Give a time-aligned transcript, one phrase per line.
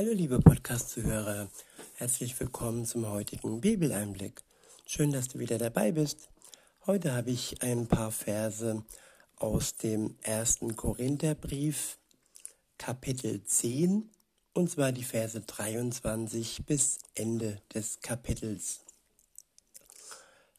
[0.00, 1.48] Hallo liebe Podcast-Zuhörer,
[1.96, 4.44] herzlich willkommen zum heutigen Bibeleinblick.
[4.86, 6.28] Schön, dass du wieder dabei bist.
[6.86, 8.84] Heute habe ich ein paar Verse
[9.34, 11.98] aus dem ersten Korintherbrief,
[12.78, 14.08] Kapitel 10,
[14.52, 18.82] und zwar die Verse 23 bis Ende des Kapitels.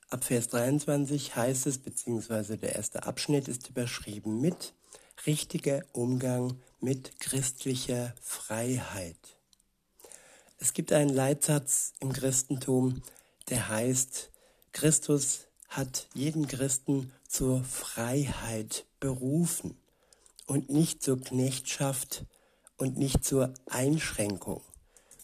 [0.09, 4.73] Ab Vers 23 heißt es, beziehungsweise der erste Abschnitt ist überschrieben mit
[5.25, 9.37] richtiger Umgang mit christlicher Freiheit.
[10.57, 13.01] Es gibt einen Leitsatz im Christentum,
[13.49, 14.31] der heißt,
[14.73, 19.77] Christus hat jeden Christen zur Freiheit berufen
[20.47, 22.25] und nicht zur Knechtschaft
[22.77, 24.61] und nicht zur Einschränkung.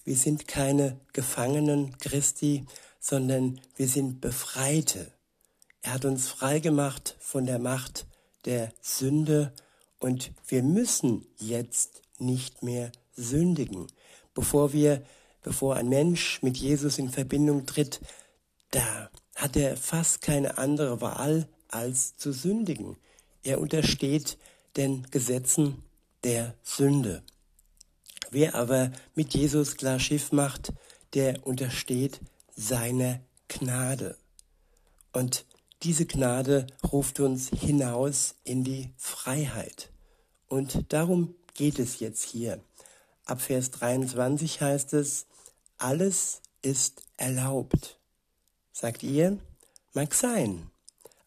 [0.03, 2.65] Wir sind keine Gefangenen Christi,
[2.99, 5.11] sondern wir sind Befreite.
[5.81, 8.05] Er hat uns frei gemacht von der Macht
[8.45, 9.51] der Sünde
[10.05, 13.87] und wir müssen jetzt nicht mehr sündigen.
[14.35, 15.03] Bevor wir,
[15.41, 18.01] bevor ein Mensch mit Jesus in Verbindung tritt,
[18.69, 22.97] da hat er fast keine andere Wahl, als zu sündigen.
[23.41, 24.37] Er untersteht
[24.77, 25.83] den Gesetzen
[26.23, 27.23] der Sünde.
[28.29, 30.71] Wer aber mit Jesus klar Schiff macht,
[31.15, 32.19] der untersteht
[32.55, 34.17] seiner Gnade.
[35.13, 35.45] Und
[35.81, 39.89] diese Gnade ruft uns hinaus in die Freiheit.
[40.47, 42.61] Und darum geht es jetzt hier.
[43.25, 45.25] Ab Vers 23 heißt es,
[45.77, 47.99] alles ist erlaubt.
[48.71, 49.39] Sagt ihr,
[49.93, 50.69] mag sein,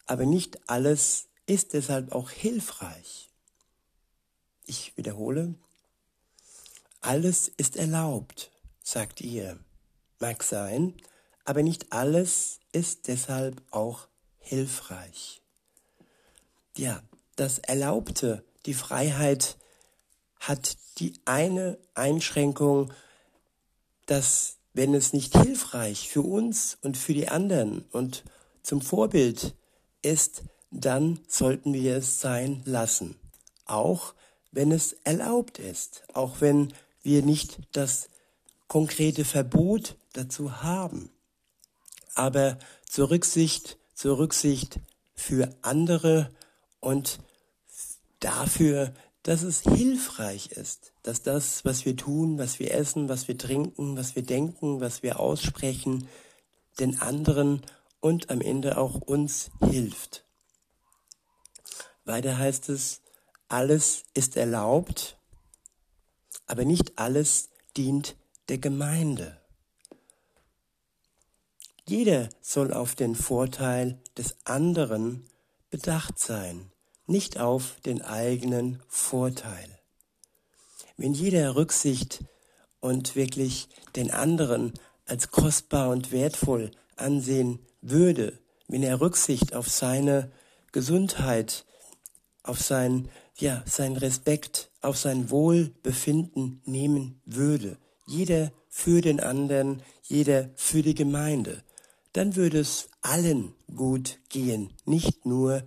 [0.05, 3.29] aber nicht alles ist deshalb auch hilfreich.
[4.65, 5.55] Ich wiederhole,
[7.01, 8.51] alles ist erlaubt,
[8.83, 9.59] sagt ihr.
[10.19, 10.93] Mag sein,
[11.45, 15.41] aber nicht alles ist deshalb auch hilfreich.
[16.75, 17.01] Ja,
[17.35, 19.57] das Erlaubte die Freiheit
[20.39, 22.93] hat die eine Einschränkung,
[24.05, 28.23] dass wenn es nicht hilfreich für uns und für die anderen und
[28.63, 29.55] zum Vorbild
[30.01, 33.15] ist, dann sollten wir es sein lassen.
[33.65, 34.13] Auch
[34.51, 38.09] wenn es erlaubt ist, auch wenn wir nicht das
[38.67, 41.09] konkrete Verbot dazu haben.
[42.15, 42.57] Aber
[42.87, 44.79] zur Rücksicht, zur Rücksicht
[45.15, 46.31] für andere
[46.79, 47.19] und
[48.19, 48.93] dafür,
[49.23, 53.97] dass es hilfreich ist, dass das, was wir tun, was wir essen, was wir trinken,
[53.97, 56.07] was wir denken, was wir aussprechen,
[56.79, 57.61] den anderen
[57.99, 60.25] und am Ende auch uns hilft.
[62.05, 63.01] Weiter heißt es,
[63.49, 65.17] alles ist erlaubt,
[66.47, 68.15] aber nicht alles dient
[68.47, 69.39] der Gemeinde.
[71.87, 75.27] Jeder soll auf den Vorteil des anderen
[75.69, 76.71] bedacht sein
[77.09, 79.79] nicht auf den eigenen Vorteil.
[80.97, 82.23] Wenn jeder Rücksicht
[82.79, 84.73] und wirklich den anderen
[85.05, 88.37] als kostbar und wertvoll ansehen würde,
[88.67, 90.31] wenn er Rücksicht auf seine
[90.71, 91.65] Gesundheit,
[92.43, 100.49] auf sein, ja, sein Respekt, auf sein Wohlbefinden nehmen würde, jeder für den anderen, jeder
[100.55, 101.63] für die Gemeinde,
[102.13, 105.63] dann würde es allen gut gehen, nicht nur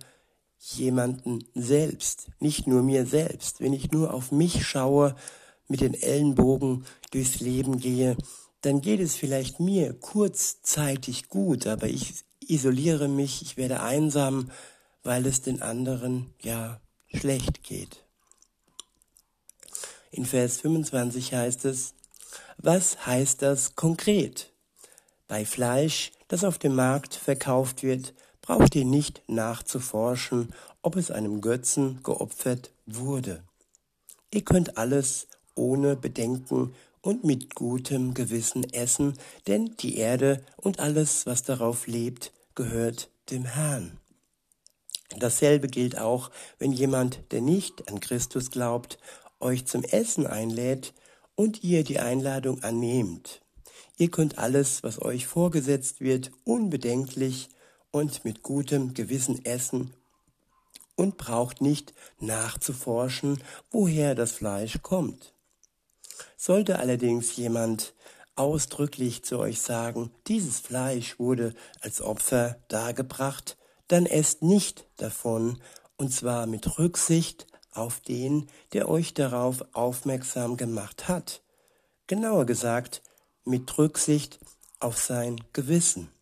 [0.71, 3.59] jemanden selbst, nicht nur mir selbst.
[3.59, 5.15] Wenn ich nur auf mich schaue,
[5.67, 8.17] mit den Ellenbogen durchs Leben gehe,
[8.61, 14.51] dann geht es vielleicht mir kurzzeitig gut, aber ich isoliere mich, ich werde einsam,
[15.03, 16.79] weil es den anderen ja
[17.13, 18.05] schlecht geht.
[20.11, 21.93] In Vers 25 heißt es,
[22.57, 24.53] was heißt das konkret?
[25.27, 31.41] Bei Fleisch, das auf dem Markt verkauft wird, braucht ihr nicht nachzuforschen, ob es einem
[31.41, 33.41] Götzen geopfert wurde.
[34.31, 39.17] Ihr könnt alles ohne Bedenken und mit gutem Gewissen essen,
[39.47, 43.97] denn die Erde und alles, was darauf lebt, gehört dem Herrn.
[45.17, 46.29] Dasselbe gilt auch,
[46.59, 48.97] wenn jemand, der nicht an Christus glaubt,
[49.39, 50.93] euch zum Essen einlädt
[51.35, 53.41] und ihr die Einladung annehmt.
[53.97, 57.49] Ihr könnt alles, was euch vorgesetzt wird, unbedenklich
[57.93, 59.93] und mit gutem Gewissen essen
[60.95, 65.33] und braucht nicht nachzuforschen, woher das Fleisch kommt.
[66.35, 67.93] Sollte allerdings jemand
[68.35, 73.57] ausdrücklich zu euch sagen, dieses Fleisch wurde als Opfer dargebracht,
[73.87, 75.61] dann esst nicht davon,
[75.95, 81.43] und zwar mit Rücksicht auf den, der euch darauf aufmerksam gemacht hat.
[82.07, 83.03] Genauer gesagt,
[83.45, 84.39] mit Rücksicht
[84.79, 86.12] auf sein Gewissen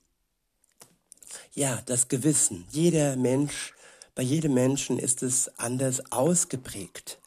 [1.54, 2.66] ja, das Gewissen.
[2.72, 3.74] Jeder Mensch,
[4.16, 7.20] bei jedem Menschen ist es anders ausgeprägt.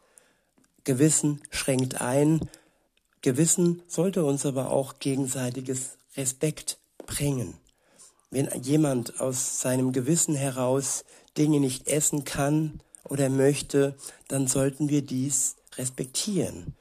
[0.85, 2.49] Gewissen schränkt ein,
[3.23, 7.55] Gewissen sollte uns aber auch gegenseitiges Respekt bringen.
[8.31, 11.05] Wenn jemand aus seinem Gewissen heraus
[11.39, 13.97] Dinge nicht essen kann oder möchte,
[14.29, 16.75] dann sollten wir dies respektieren.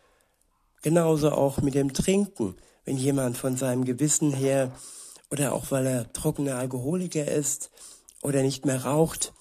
[0.81, 2.57] Genauso auch mit dem Trinken.
[2.83, 4.71] Wenn jemand von seinem Gewissen her
[5.33, 7.71] oder auch weil er trockener Alkoholiker ist
[8.21, 9.33] oder nicht mehr raucht,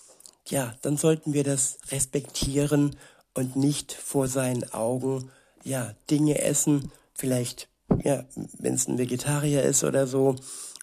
[0.48, 2.96] ja, dann sollten wir das respektieren
[3.34, 5.30] und nicht vor seinen Augen,
[5.64, 7.68] ja, Dinge essen, vielleicht,
[8.02, 8.24] ja,
[8.58, 10.36] wenn es ein Vegetarier ist oder so,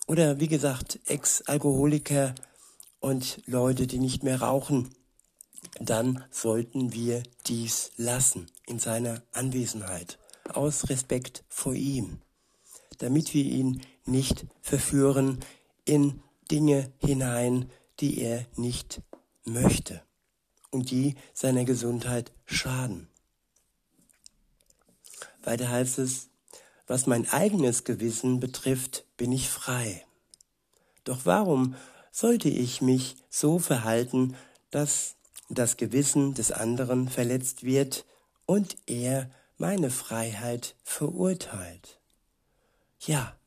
[0.06, 2.36] oder wie gesagt, Ex-Alkoholiker
[3.00, 4.94] und Leute, die nicht mehr rauchen,
[5.80, 10.20] dann sollten wir dies lassen in seiner Anwesenheit,
[10.54, 12.22] aus Respekt vor ihm,
[13.00, 15.40] damit wir ihn nicht verführen
[15.86, 16.22] in
[16.52, 17.70] Dinge hinein,
[18.00, 19.02] die er nicht
[19.46, 20.02] möchte
[20.72, 23.08] und die seiner Gesundheit schaden.
[25.44, 26.30] Weiter heißt es,
[26.88, 30.06] was mein eigenes Gewissen betrifft, bin ich frei.
[31.04, 31.76] Doch warum
[32.12, 34.36] sollte ich mich so verhalten,
[34.72, 35.16] dass
[35.50, 38.06] das Gewissen des anderen verletzt wird
[38.46, 42.00] und er meine Freiheit verurteilt?
[43.00, 43.39] Ja,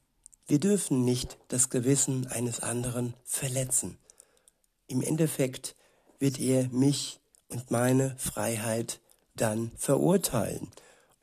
[0.46, 3.98] wir dürfen nicht das Gewissen eines anderen verletzen.
[4.86, 5.76] Im Endeffekt
[6.18, 9.00] wird er mich und meine Freiheit
[9.34, 10.70] dann verurteilen.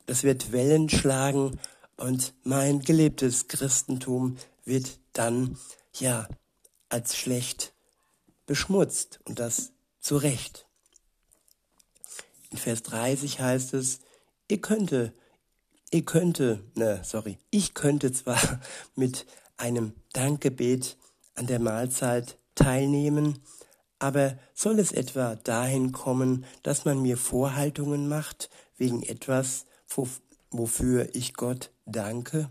[0.06, 1.58] Das wird Wellen schlagen
[1.96, 5.58] und mein gelebtes Christentum wird dann
[5.94, 6.28] ja
[6.88, 7.72] als schlecht
[8.46, 10.66] beschmutzt und das zu Recht.
[12.50, 14.00] In Vers 30 heißt es,
[14.48, 15.12] ihr könnte,
[15.90, 18.40] ihr könnte, ne, sorry, ich könnte zwar
[18.94, 19.26] mit
[19.56, 20.96] einem Dankgebet
[21.34, 23.38] an der Mahlzeit teilnehmen,
[23.98, 29.66] aber soll es etwa dahin kommen, dass man mir Vorhaltungen macht wegen etwas,
[30.50, 32.48] wofür ich Gott danke?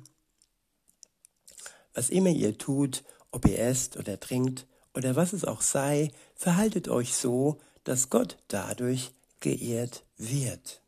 [1.94, 6.88] Was immer ihr tut, ob ihr esst oder trinkt oder was es auch sei, verhaltet
[6.88, 10.82] euch so, dass Gott dadurch geehrt wird.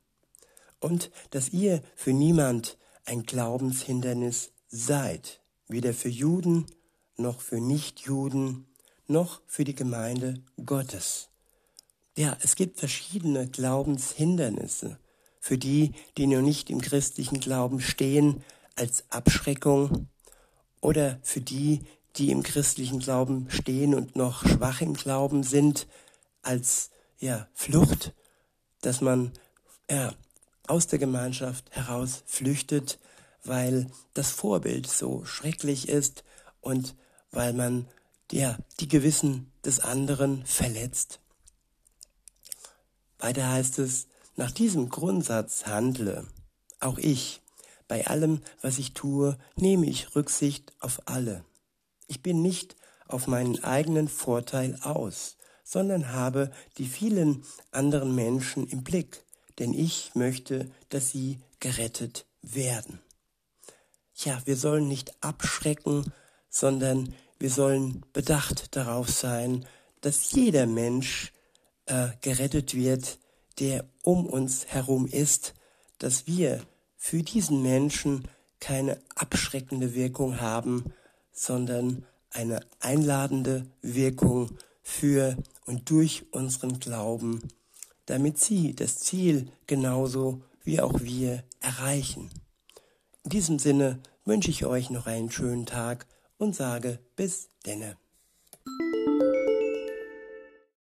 [0.81, 6.65] Und dass ihr für niemand ein Glaubenshindernis seid, weder für Juden
[7.17, 8.65] noch für Nichtjuden,
[9.07, 11.29] noch für die Gemeinde Gottes.
[12.17, 14.99] Ja, es gibt verschiedene Glaubenshindernisse
[15.39, 18.43] für die, die noch nicht im christlichen Glauben stehen,
[18.75, 20.07] als Abschreckung
[20.81, 21.81] oder für die,
[22.17, 25.87] die im christlichen Glauben stehen und noch schwach im Glauben sind,
[26.41, 26.89] als
[27.19, 28.13] ja, Flucht,
[28.81, 29.31] dass man
[29.89, 30.13] ja,
[30.67, 32.99] aus der Gemeinschaft heraus flüchtet,
[33.43, 36.23] weil das Vorbild so schrecklich ist
[36.61, 36.95] und
[37.31, 37.87] weil man
[38.31, 41.19] ja, die Gewissen des anderen verletzt.
[43.19, 46.25] Weiter heißt es, nach diesem Grundsatz handle.
[46.79, 47.41] Auch ich,
[47.87, 51.43] bei allem, was ich tue, nehme ich Rücksicht auf alle.
[52.07, 52.75] Ich bin nicht
[53.07, 59.23] auf meinen eigenen Vorteil aus, sondern habe die vielen anderen Menschen im Blick,
[59.59, 62.99] denn ich möchte, dass sie gerettet werden.
[64.15, 66.11] Ja, wir sollen nicht abschrecken,
[66.49, 69.65] sondern wir sollen bedacht darauf sein,
[70.01, 71.31] dass jeder Mensch
[71.85, 73.19] äh, gerettet wird,
[73.59, 75.53] der um uns herum ist,
[75.97, 76.61] dass wir
[76.97, 78.27] für diesen Menschen
[78.59, 80.93] keine abschreckende Wirkung haben,
[81.31, 87.41] sondern eine einladende Wirkung für und durch unseren Glauben,
[88.11, 92.29] damit sie das Ziel genauso wie auch wir erreichen.
[93.23, 97.95] In diesem Sinne wünsche ich euch noch einen schönen Tag und sage bis denne.